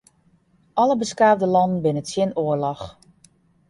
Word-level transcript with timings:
Alle 0.85 0.95
beskaafde 1.03 1.51
lannen 1.53 1.79
binne 1.85 2.03
tsjin 2.09 2.35
oarloch. 2.45 2.85